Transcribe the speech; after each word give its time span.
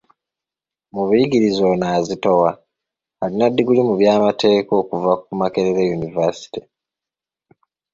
Mu 0.93 1.01
buyigirize 1.07 1.61
ono 1.71 1.85
azitowa, 1.97 2.49
alina 3.23 3.45
ddiguli 3.51 3.81
mu 3.87 3.93
by’amateeka 3.99 4.71
okuva 4.81 5.11
ku 5.23 5.31
Makerere 5.39 5.91
University. 5.97 6.61